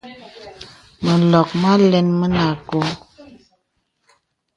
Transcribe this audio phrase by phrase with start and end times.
[1.03, 2.91] Mə lɔk məlɛn mənə àkɔ̄ɔ̄.